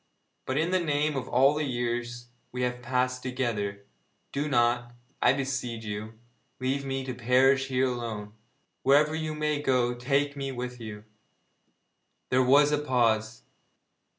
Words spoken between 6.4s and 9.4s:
leave me to perish here alone! Wherever you